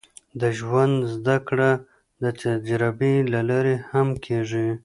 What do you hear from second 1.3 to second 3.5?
کړه د تجربې له